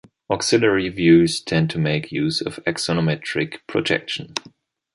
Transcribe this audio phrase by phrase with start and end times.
[0.31, 4.33] Auxiliary views tend to make use of axonometric projection.